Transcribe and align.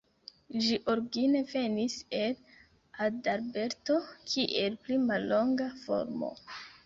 Ĝi 0.67 0.77
origine 0.93 1.41
venis 1.51 1.97
el 2.19 2.31
Adalberto, 3.07 3.99
kiel 4.31 4.81
pli 4.87 4.97
mallonga 5.11 5.71
formo. 5.85 6.33